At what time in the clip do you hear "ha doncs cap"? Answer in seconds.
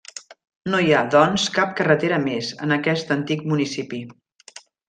0.95-1.75